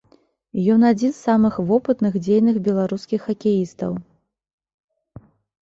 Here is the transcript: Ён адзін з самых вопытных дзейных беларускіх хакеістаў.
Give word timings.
Ён 0.75 0.85
адзін 0.91 1.11
з 1.17 1.21
самых 1.27 1.59
вопытных 1.69 2.17
дзейных 2.29 2.55
беларускіх 2.69 3.19
хакеістаў. 3.29 3.97